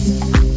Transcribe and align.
Bye. 0.00 0.49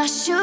Cause 0.00 0.39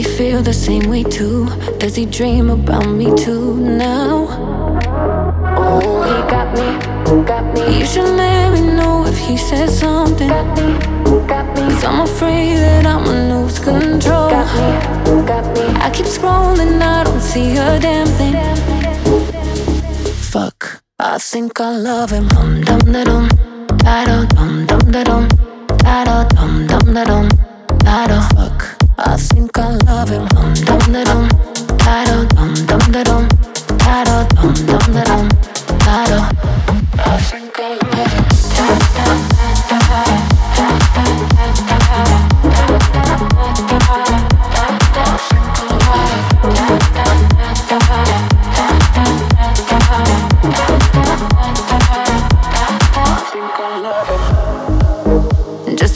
he 0.00 0.16
feel 0.16 0.40
the 0.42 0.52
same 0.52 0.88
way 0.88 1.02
too? 1.02 1.46
Does 1.78 1.94
he 1.94 2.06
dream 2.06 2.48
about 2.48 2.86
me 2.86 3.14
too 3.16 3.56
now? 3.56 4.26
Oh, 5.62 6.02
he 6.08 6.16
got 6.34 6.48
me, 6.56 6.68
got 7.30 7.44
me. 7.54 7.78
You 7.78 7.84
should 7.84 8.08
let 8.16 8.52
me 8.54 8.62
know 8.78 9.04
if 9.04 9.18
he 9.18 9.36
says 9.36 9.78
something. 9.78 10.28
Got 10.28 10.56
me, 10.56 10.68
got 11.28 11.46
me. 11.54 11.62
Cause 11.68 11.84
I'm 11.84 12.00
afraid 12.00 12.56
that 12.64 12.86
I'ma 12.86 13.12
lose 13.32 13.58
control. 13.58 14.30
Got 14.30 14.48
me, 14.56 15.26
got 15.26 15.44
me. 15.54 15.64
I 15.84 15.90
keep 15.90 16.06
scrolling, 16.06 16.80
I 16.80 17.04
don't 17.04 17.20
see 17.20 17.58
a 17.58 17.78
damn 17.78 18.06
thing. 18.18 18.36
Fuck, 20.32 20.82
I 20.98 21.18
think 21.18 21.60
I 21.60 21.76
love 21.76 22.10
him. 22.10 22.28
Dum 22.28 22.60
dum 22.64 22.78
da 22.92 23.04
dum, 23.04 23.28
da 23.84 24.04
dum 24.06 24.66
dum 24.66 24.90
da 24.94 25.02
dum 25.04 25.28
da 25.84 26.04
dum 26.04 26.66
dum 26.66 26.94
da 26.94 27.04
dum 27.04 27.28
da 27.84 28.06
da 28.06 28.20
fuck. 28.34 28.89
I 29.02 29.16
think 29.16 29.58
I 29.58 29.76
love 29.86 30.10
him. 30.10 30.26
Him. 30.36 31.10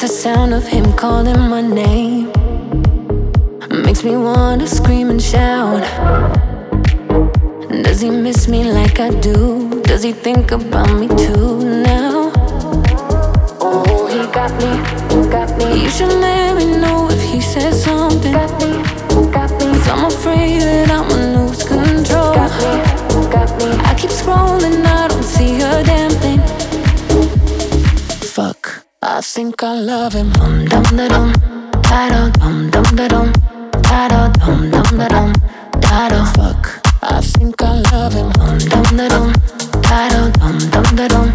the 0.05 0.09
sound 0.09 0.53
of 0.53 0.67
him 0.67 0.93
calling 0.93 1.49
my 1.49 1.63
name 1.63 2.34
makes 3.85 4.03
me 4.03 4.17
wanna 4.17 4.67
scream 4.67 5.11
and 5.11 5.23
shout. 5.23 5.83
Does 7.85 8.01
he 8.01 8.11
miss 8.11 8.49
me 8.49 8.65
like 8.73 8.99
I 8.99 9.11
do? 9.21 9.83
Does 9.83 10.03
he 10.03 10.13
think 10.13 10.53
about 10.53 10.91
me 10.99 11.09
too 11.09 11.59
now? 11.83 12.33
Oh, 13.61 14.07
he 14.11 14.21
got 14.33 14.53
me, 14.63 14.73
got 15.31 15.51
me. 15.59 15.83
You 15.83 15.91
should 15.91 16.15
let 16.21 16.57
me 16.57 16.77
know 16.79 17.09
if 17.11 17.21
he 17.23 17.41
says 17.41 17.85
something. 17.85 18.33
Got 18.33 18.53
me, 18.61 18.73
got 19.31 19.51
me. 19.53 19.67
Cause 19.73 19.89
I'm 19.89 20.05
afraid 20.07 20.63
that 20.63 20.91
I'ma 20.91 21.17
lose 21.37 21.63
control. 21.63 22.35
Got 22.35 22.53
me, 22.63 22.73
got 23.31 23.51
me. 23.59 23.69
I 23.89 23.95
keep 23.99 24.11
scrolling, 24.11 24.85
I 24.85 25.09
don't 25.09 25.23
see 25.23 25.57
a 25.61 25.83
damn 25.85 26.11
thing. 26.23 26.41
Fuck, 28.35 28.85
I 29.03 29.21
think 29.21 29.63
I 29.63 29.75
love 29.79 30.15
him. 30.15 30.33
Dum 30.33 30.65
dum 30.67 30.97
da 30.97 31.09
dum, 31.09 31.33
da 31.83 32.09
da 32.09 32.31
dum 32.31 32.71
dum 32.71 32.97
da 32.97 33.09
dum, 33.09 33.33
da 33.33 33.33
da 33.33 33.33
dum 33.33 33.43
dum 33.43 33.54
da 33.95 34.29
dum, 34.29 35.33
da 35.81 36.09
da 36.09 36.25
fuck. 36.35 36.63
I 37.03 37.21
think 37.21 37.63
I 37.63 37.83
love 37.93 38.13
him. 38.15 38.31
Dum 38.71 38.97
da 38.97 39.09
dum, 39.09 39.33
da 39.83 40.09
dum 40.11 40.97
da 40.97 41.09
dum, 41.09 41.33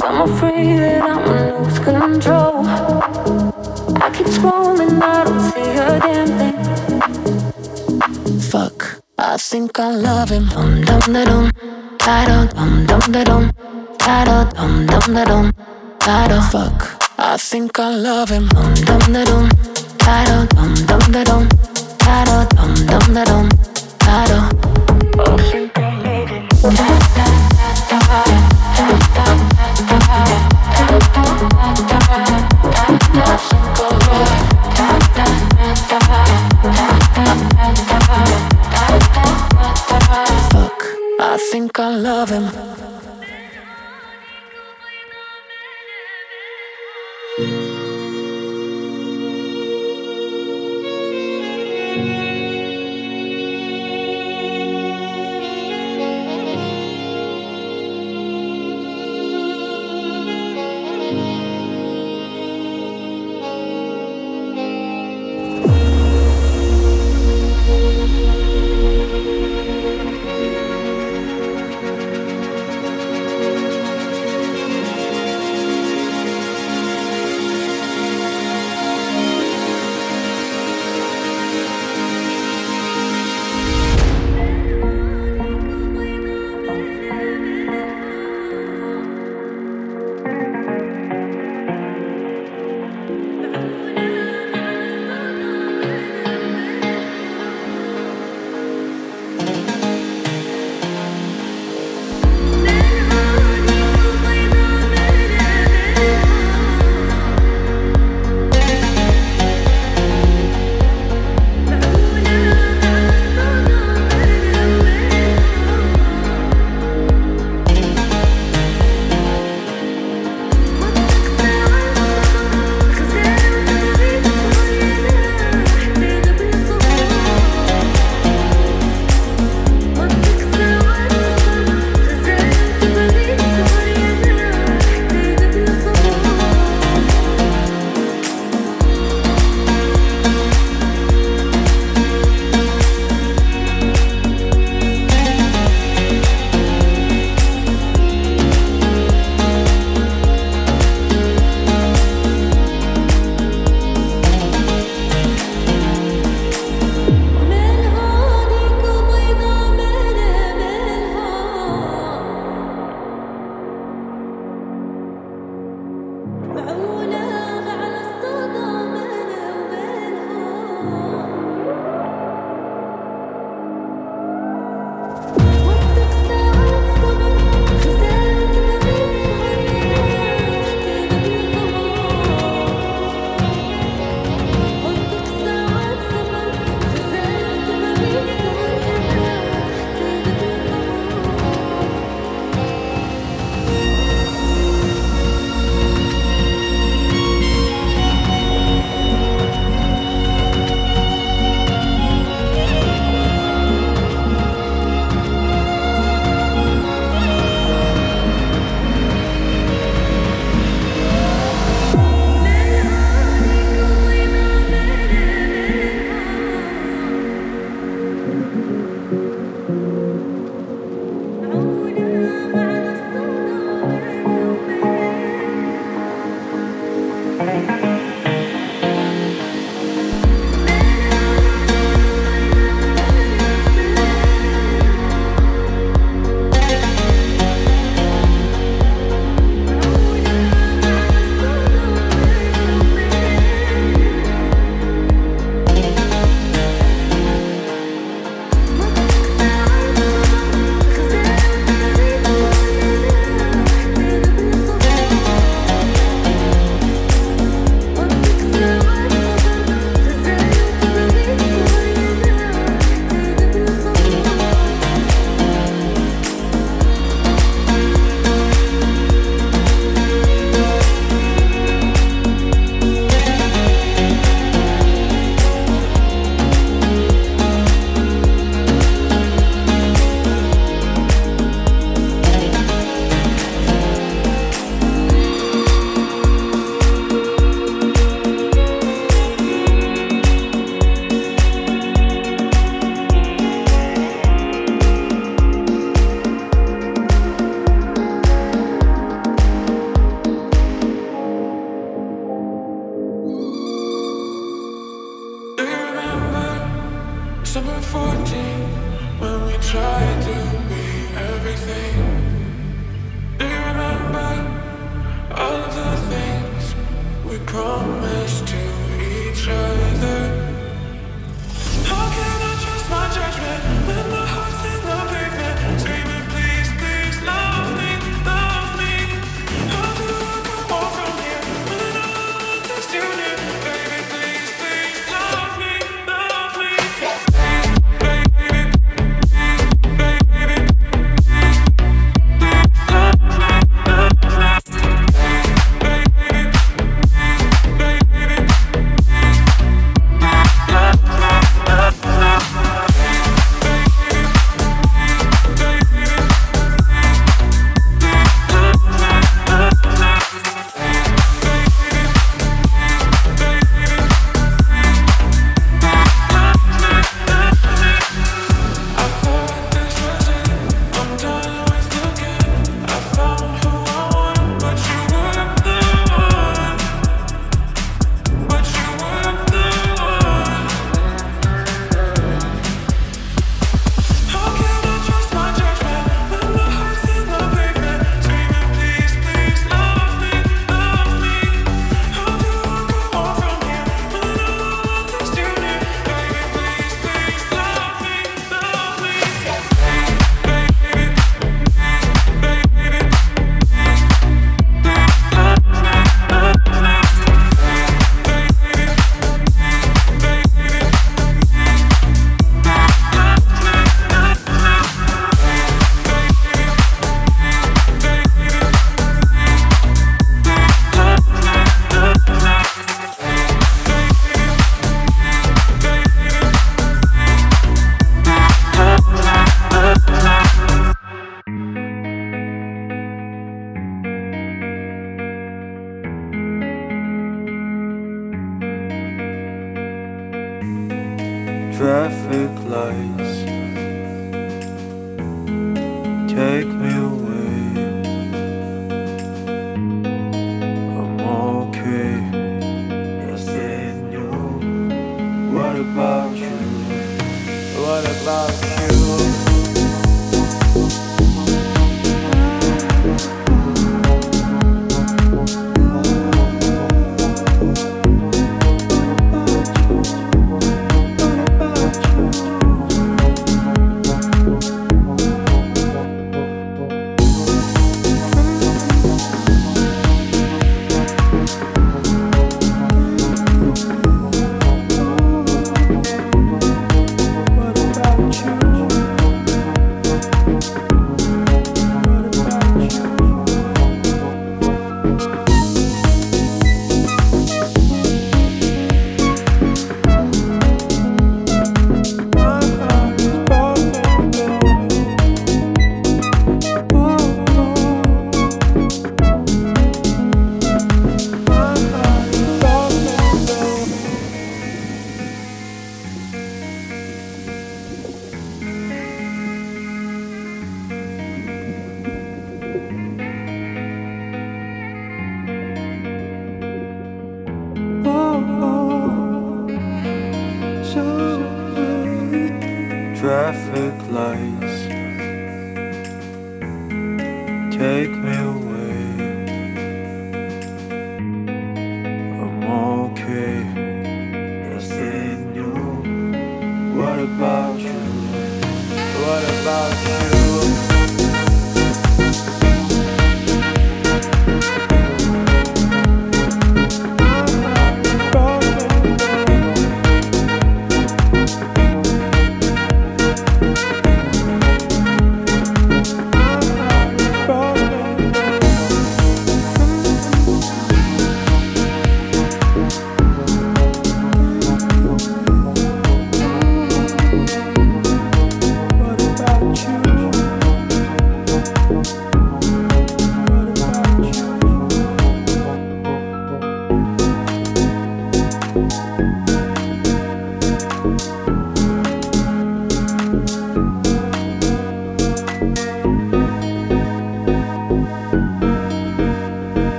Cause 0.00 0.08
I'm 0.08 0.22
afraid 0.22 0.78
that 0.78 1.02
I'ma 1.02 1.60
lose 1.60 1.78
control. 1.78 2.64
I 4.00 4.10
keep 4.14 4.28
scrolling, 4.28 4.96
I 5.02 5.24
don't 5.24 5.40
see 5.52 5.76
a 5.76 6.00
damn 6.00 6.28
thing. 6.40 6.56
Fuck, 8.40 9.02
I 9.18 9.36
think 9.36 9.78
I 9.78 9.90
love 9.90 10.30
him. 10.30 10.48
Dum 10.48 10.80
dum 10.80 11.00
da 11.12 11.24
dum, 11.24 11.50
da 11.98 12.24
dum 12.24 12.86
dum 12.86 13.12
da 13.12 13.24
dum, 13.24 13.50
da 13.98 14.24
dum 14.24 14.86
dum 14.86 15.14
da 15.14 15.24
dum, 15.26 15.52
da 15.98 16.28
da. 16.28 16.40
Fuck, 16.48 16.78
I 17.18 17.36
think 17.36 17.78
I 17.78 17.94
love 17.94 18.30
him. 18.30 18.48
Dum 18.48 18.72
dum 18.72 19.12
da 19.12 19.24
dum, 19.26 19.48
da 19.98 20.24
dum 20.24 20.74
dum 20.86 21.12
da 21.12 21.24
dum, 21.24 21.48
da 21.98 22.24
dum 22.24 22.74
dum 22.86 23.14
da 23.14 23.24
dum, 23.24 23.48
da 23.98 24.26
da. 24.30 25.59
Think 41.50 41.80
I 41.80 41.96
love 41.96 42.30
him. 42.30 42.69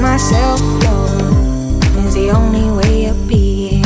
Myself 0.00 0.58
flow 0.80 1.04
is 2.06 2.14
the 2.14 2.30
only 2.30 2.70
way 2.70 3.04
of 3.06 3.28
being. 3.28 3.82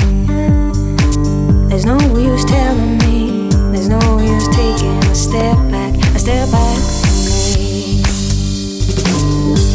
There's 1.68 1.84
no 1.84 1.98
use 2.16 2.44
telling 2.44 2.98
me, 2.98 3.48
there's 3.72 3.88
no 3.88 4.18
use 4.20 4.46
taking 4.48 4.96
a 5.10 5.14
step 5.14 5.56
back, 5.70 5.94
a 6.14 6.18
step 6.18 6.50
back 6.52 6.78
from 7.00 7.16
me. 7.58 8.02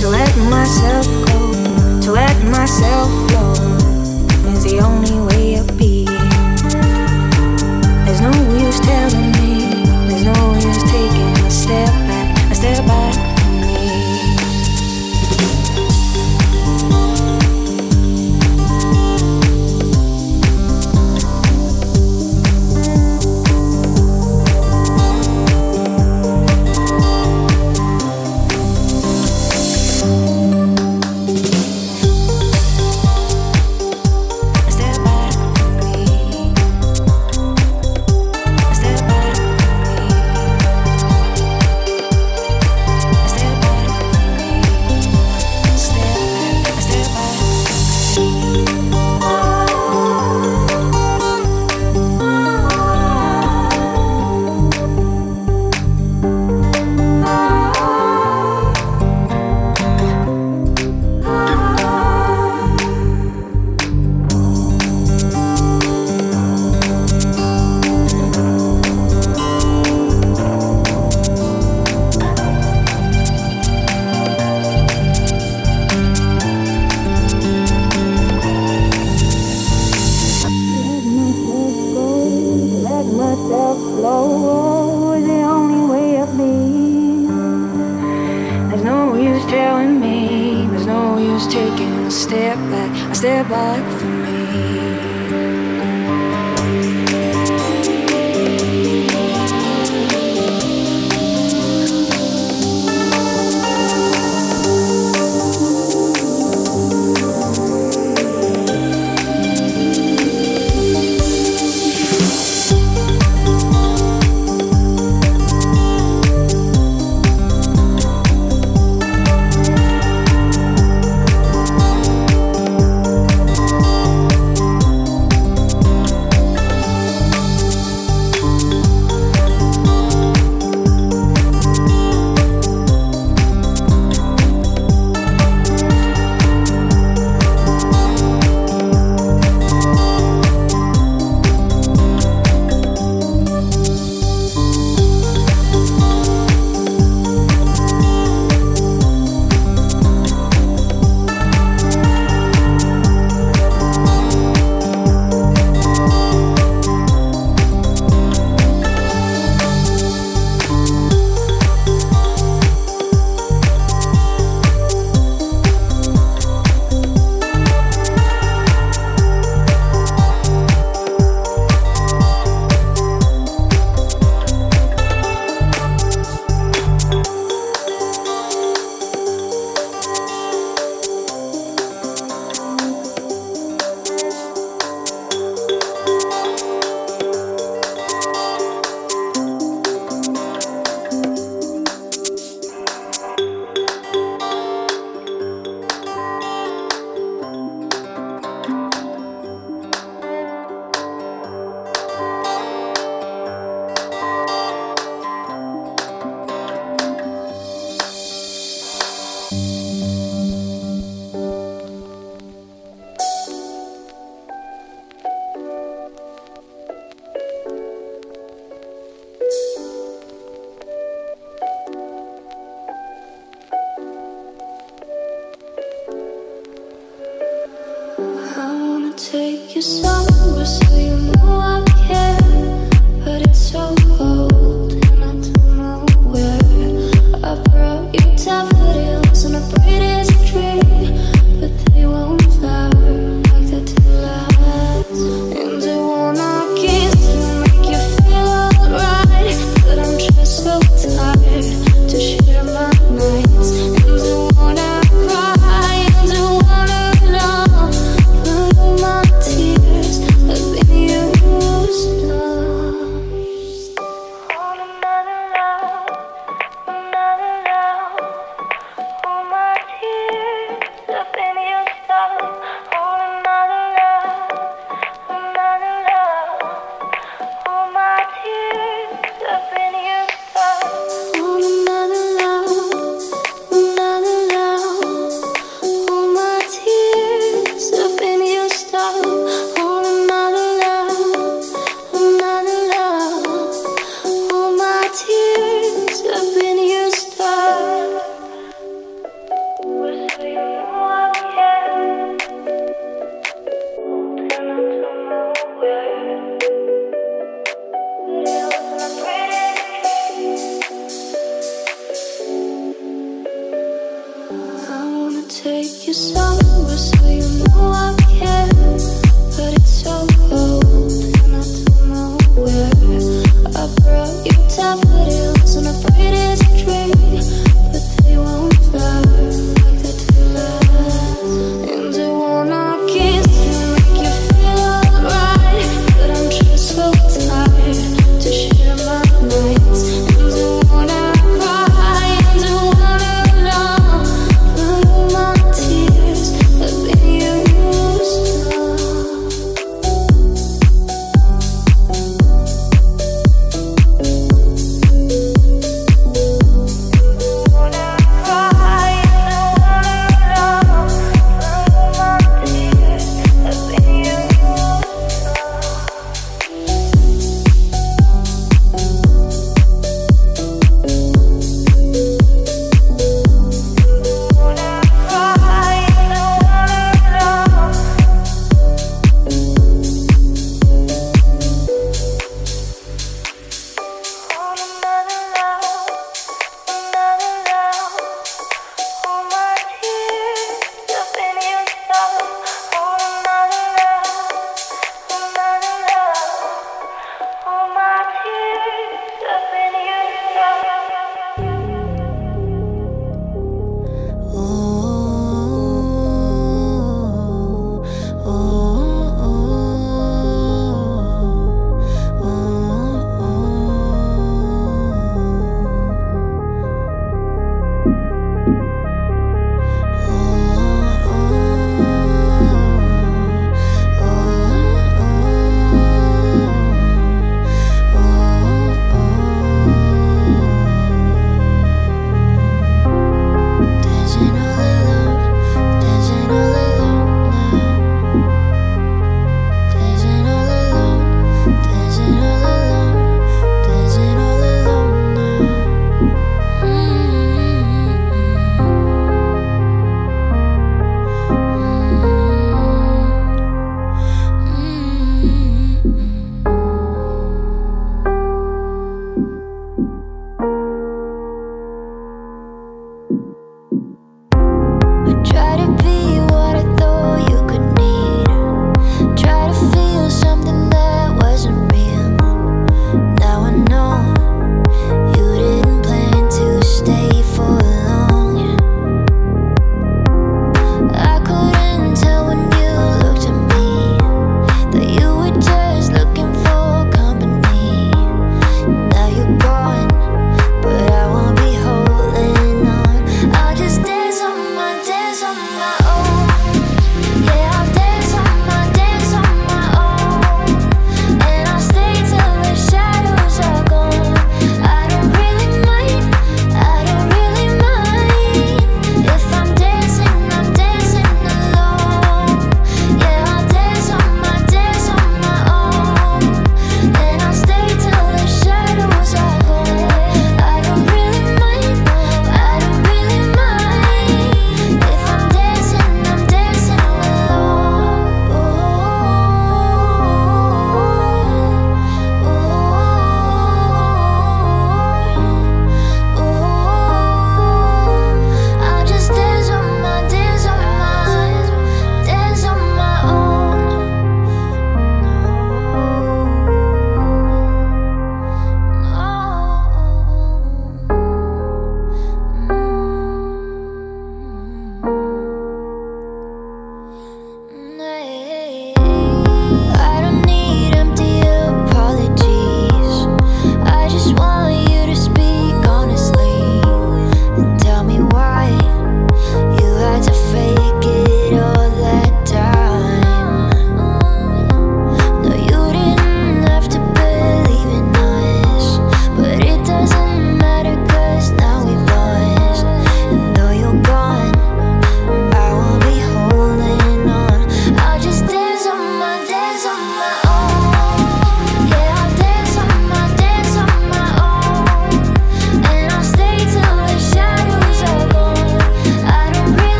To 0.00 0.08
let 0.08 0.36
myself 0.50 1.06
go, 1.28 2.00
to 2.02 2.12
let 2.12 2.36
myself 2.50 3.08
flow 3.30 3.52
is 4.52 4.64
the 4.64 4.80
only 4.80 5.23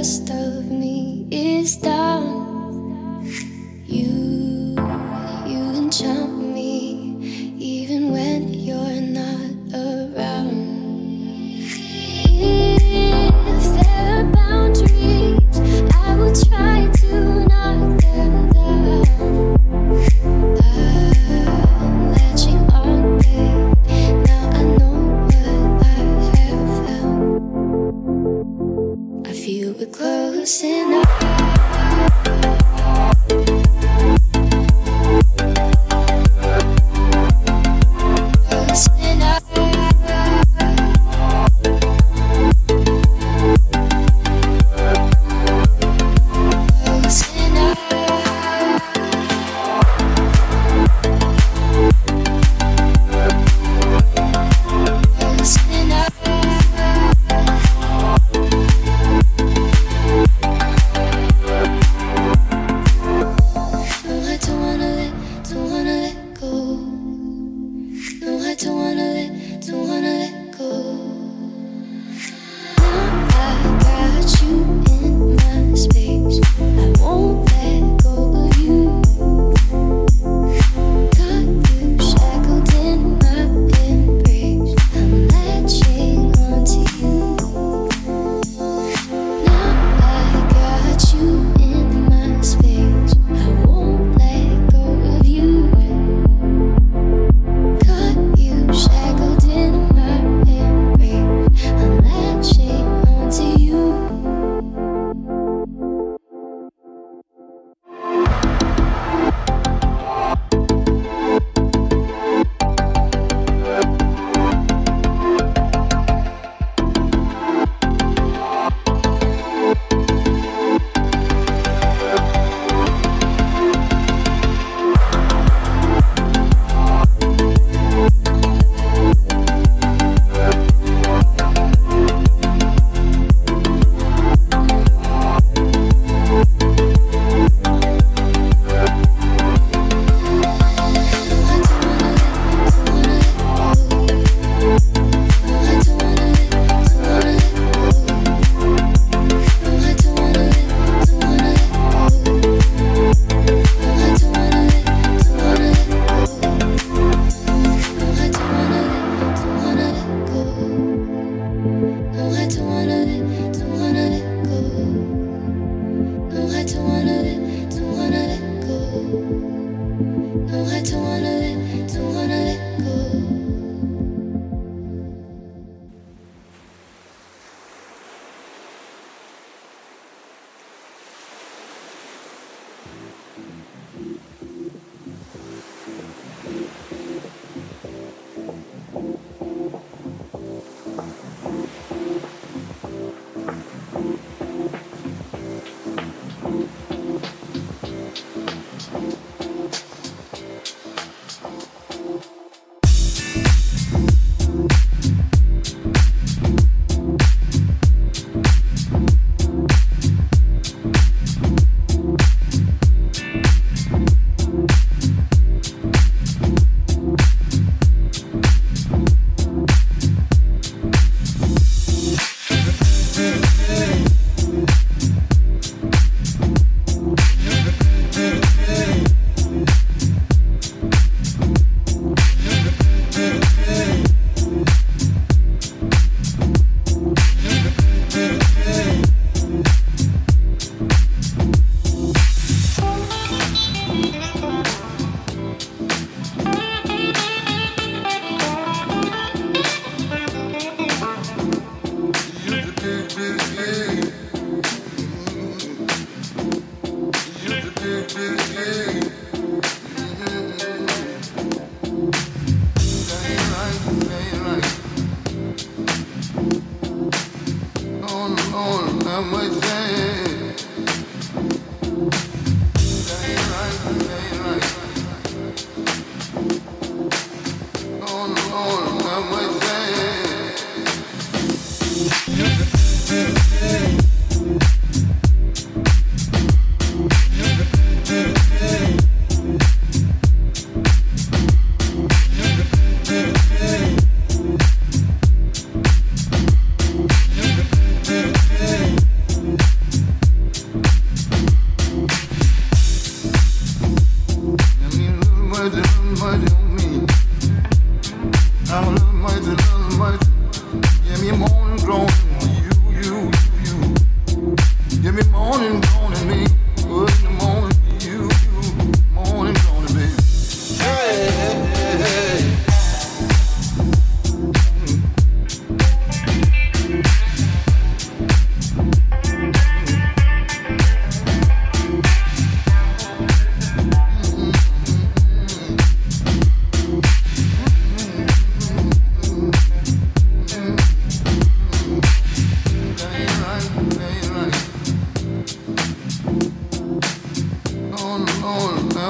hasta 0.00 0.39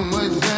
come 0.01 0.11
with 0.12 0.44
you. 0.44 0.49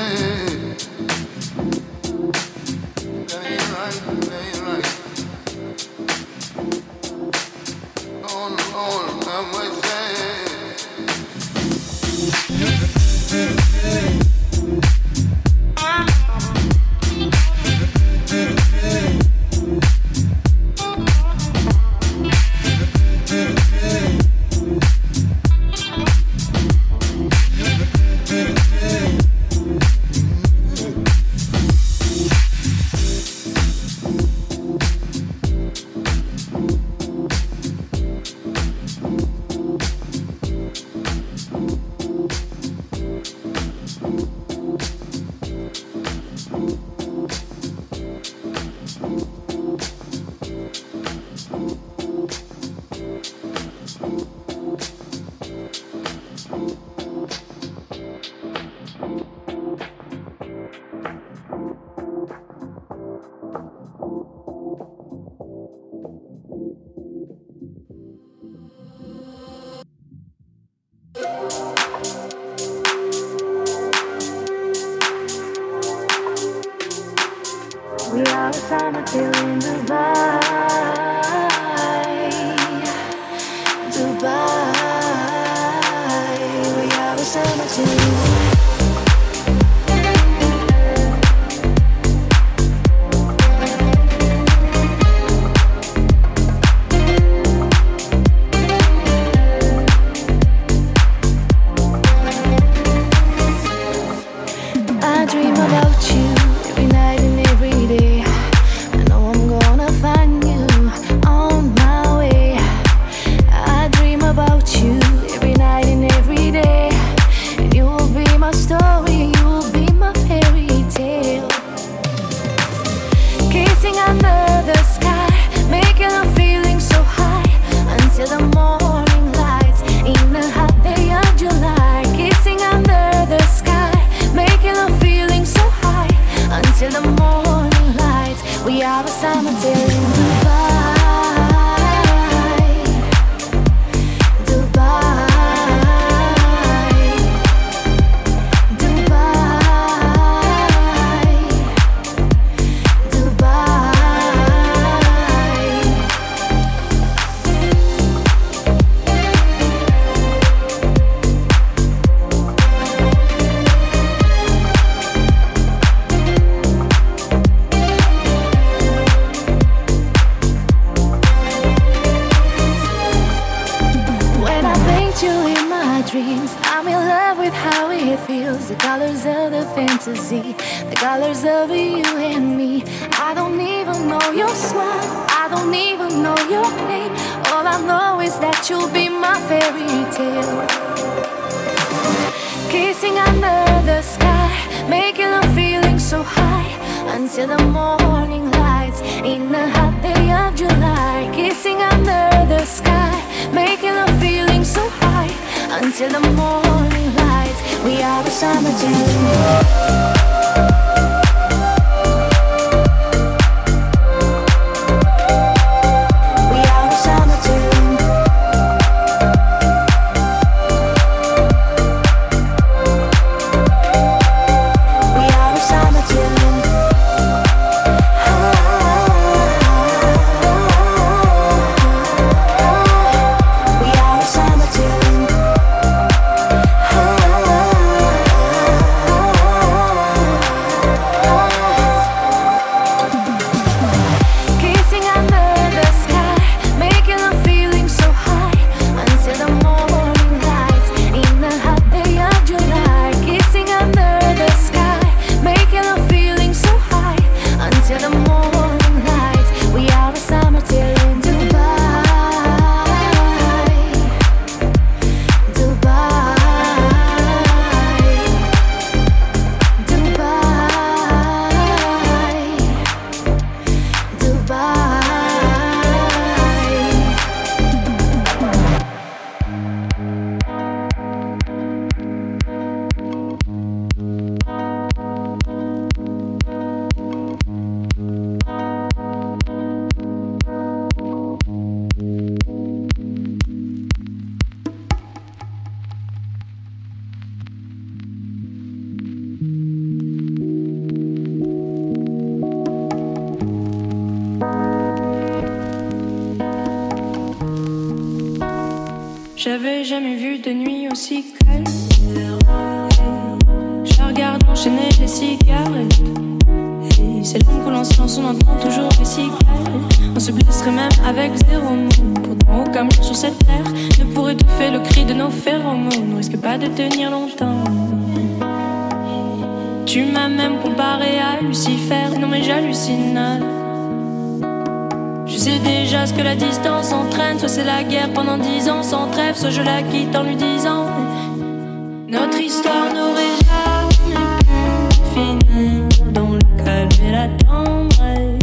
Finir 346.13 346.23
dans 346.23 346.33
le 346.33 346.39
calme 346.65 346.89
et 347.05 347.13
la 347.13 347.29
tendresse. 347.45 348.39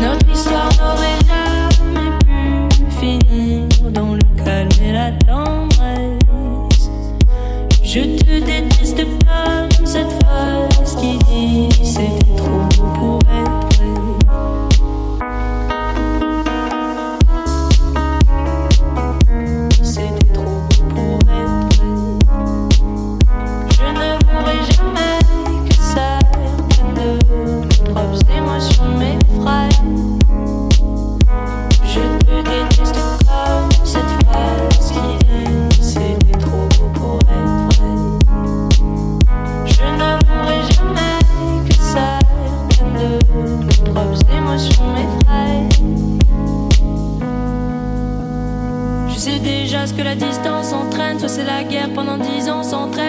Notre 0.00 0.28
histoire 0.30 0.68
n'aurait 0.80 1.11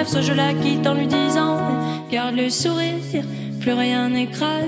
soit 0.05 0.21
je 0.21 0.33
la 0.33 0.53
quitte 0.53 0.85
en 0.85 0.93
lui 0.93 1.07
disant 1.07 1.57
Garde 2.11 2.35
le 2.35 2.49
sourire, 2.49 3.23
plus 3.59 3.73
rien 3.73 4.09
n'est 4.09 4.25
grave. 4.25 4.67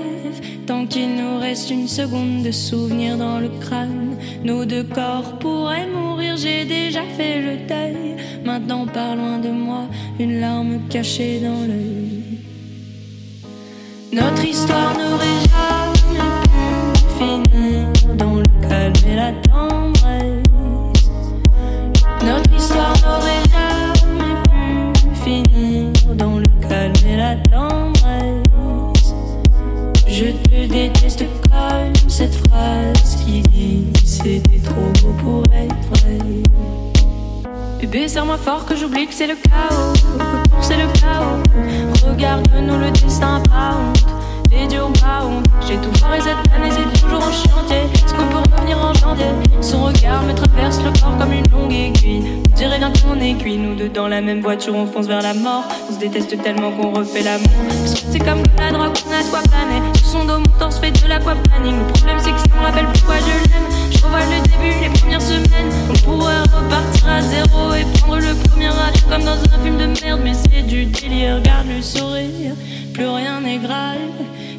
Tant 0.66 0.86
qu'il 0.86 1.14
nous 1.14 1.38
reste 1.38 1.70
une 1.70 1.86
seconde 1.86 2.42
de 2.42 2.50
souvenir 2.50 3.16
dans 3.16 3.38
le 3.38 3.48
crâne, 3.60 4.16
nos 4.44 4.64
deux 4.64 4.82
corps 4.82 5.38
pourraient 5.38 5.86
mourir. 5.86 6.36
J'ai 6.36 6.64
déjà 6.64 7.02
fait 7.16 7.40
le 7.40 7.56
deuil. 7.68 8.16
Maintenant, 8.44 8.86
par 8.86 9.14
loin 9.14 9.38
de 9.38 9.50
moi, 9.50 9.84
une 10.18 10.40
larme 10.40 10.80
cachée 10.88 11.40
dans 11.40 11.60
l'œil. 11.66 12.40
Notre 14.12 14.44
histoire 14.44 14.94
n'aurait 14.98 15.42
jamais 15.54 16.30
pu 16.42 16.98
finir 17.18 18.16
dans 18.16 18.36
le 18.36 18.68
calme 18.68 18.92
et 19.08 19.16
la 19.16 19.32
tendresse. 19.48 20.42
Notre 22.24 22.52
histoire 22.56 22.94
n'aurait 23.04 23.45
Je 30.18 30.32
te 30.32 30.66
déteste 30.66 31.24
comme 31.50 31.92
cette 32.08 32.34
phrase 32.48 33.16
qui 33.22 33.42
dit 33.42 33.92
c'était 34.02 34.60
trop 34.60 34.90
beau 35.02 35.12
pour 35.18 35.42
être 35.52 36.00
vrai. 36.00 36.18
Bébé, 37.78 38.08
serre-moi 38.08 38.38
fort 38.38 38.64
que 38.64 38.74
j'oublie 38.74 39.06
que 39.06 39.12
c'est 39.12 39.26
le 39.26 39.34
chaos. 39.34 39.92
C'est 40.62 40.78
le 40.78 40.86
chaos. 40.98 41.42
Regarde-nous 42.08 42.78
le 42.78 42.90
destin 42.92 43.42
pas 43.50 43.76
honte. 43.76 44.15
J'ai 45.66 45.76
tout 45.78 45.90
paré 46.00 46.20
cette 46.20 46.52
année, 46.54 46.70
c'est 46.70 47.00
toujours 47.00 47.18
en 47.18 47.32
chantier. 47.32 47.82
Est-ce 47.92 48.14
qu'on 48.14 48.26
peut 48.28 48.38
revenir 48.38 48.78
en 48.78 48.94
janvier? 48.94 49.26
Son 49.60 49.84
regard 49.84 50.22
me 50.22 50.32
traverse 50.32 50.78
le 50.78 50.90
corps 51.00 51.16
comme 51.18 51.32
une 51.32 51.48
longue 51.50 51.72
aiguille. 51.72 52.22
On 52.52 52.56
dirait 52.56 52.78
bien 52.78 52.92
qu'on 52.92 53.20
est 53.20 53.34
cuit, 53.34 53.56
nous 53.58 53.74
deux 53.74 53.88
dans 53.88 54.06
la 54.06 54.20
même 54.20 54.40
voiture, 54.40 54.74
on 54.76 54.86
fonce 54.86 55.06
vers 55.06 55.22
la 55.22 55.34
mort. 55.34 55.64
On 55.90 55.94
se 55.94 55.98
déteste 55.98 56.40
tellement 56.42 56.70
qu'on 56.70 56.92
refait 56.92 57.22
l'amour. 57.22 57.48
C'est 57.84 58.18
comme 58.18 58.42
de 58.42 58.60
la 58.60 58.70
drogue 58.70 58.92
qu'on 59.02 59.10
a 59.10 59.22
soit 59.22 59.42
plané. 59.42 59.82
Son 60.04 60.24
dos, 60.24 60.38
mon 60.38 60.58
torse 60.58 60.78
fait 60.78 60.92
de 60.92 61.08
l'aquaplaning. 61.08 61.78
Le 61.78 61.92
problème, 61.92 62.18
c'est 62.20 62.32
que 62.32 62.38
ça 62.38 62.56
me 62.56 62.64
rappelle 62.64 62.86
pourquoi 62.94 63.16
je 63.18 63.26
l'aime. 63.26 63.70
Je 63.90 64.04
revois 64.04 64.20
le 64.20 64.42
début, 64.42 64.80
les 64.82 65.00
premières 65.00 65.22
semaines. 65.22 65.72
On 65.90 65.98
pourrait 66.04 66.40
repartir 66.42 67.08
à 67.08 67.22
zéro 67.22 67.74
et 67.74 67.84
prendre 67.98 68.22
le 68.22 68.34
premier 68.48 68.68
avion 68.68 69.08
comme 69.10 69.24
dans 69.24 69.32
un 69.32 69.62
film 69.64 69.78
de 69.78 70.00
merde. 70.00 70.20
Mais 70.22 70.34
c'est 70.34 70.62
du 70.62 70.86
délire, 70.86 71.40
garde 71.42 71.66
le 71.68 71.82
sourire, 71.82 72.54
plus 72.94 73.08
rien 73.08 73.40
n'est 73.40 73.58
grave 73.58 73.98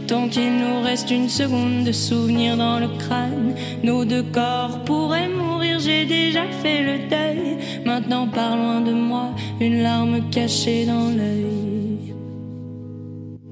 tant 0.07 0.29
qu'il 0.29 0.57
nous 0.57 0.81
reste 0.81 1.11
une 1.11 1.27
seconde 1.27 1.83
de 1.83 1.91
souvenir 1.91 2.55
dans 2.55 2.79
le 2.79 2.87
crâne. 2.97 3.53
Nos 3.83 4.05
deux 4.05 4.23
corps 4.23 4.79
pourraient 4.85 5.27
mourir, 5.27 5.79
j'ai 5.79 6.05
déjà 6.05 6.43
fait 6.63 6.81
le 6.81 7.09
deuil. 7.09 7.57
Maintenant, 7.85 8.25
par 8.27 8.55
loin 8.55 8.79
de 8.79 8.93
moi, 8.93 9.31
une 9.59 9.83
larme 9.83 10.29
cachée 10.29 10.85
dans 10.85 11.09
l'œil. 11.09 12.13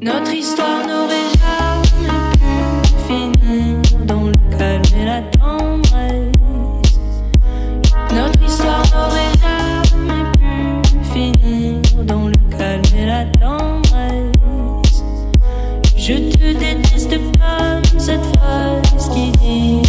Notre 0.02 0.34
histoire 0.34 0.88
n'aurait 0.88 1.32
jamais 1.44 2.32
pu 2.40 2.54
finir 3.08 4.06
dans 4.06 4.28
le 4.28 4.58
calme 4.58 4.84
et 4.98 5.06
la 5.06 5.22
tendresse. 5.24 7.00
Notre 8.14 8.44
histoire 8.46 8.86
n'aurait 8.94 9.36
jamais 9.44 10.24
pu 10.40 10.54
finir 11.14 11.82
dans 12.06 12.28
le 12.28 12.58
calme 12.58 12.82
et 12.98 13.06
la 13.08 13.26
tendresse. 13.26 13.66
Je 15.98 16.35
You. 19.56 19.85